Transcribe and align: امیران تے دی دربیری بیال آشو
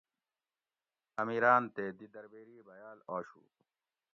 امیران 1.21 1.63
تے 1.75 1.85
دی 1.97 2.07
دربیری 2.13 2.57
بیال 2.67 2.99
آشو 3.15 3.43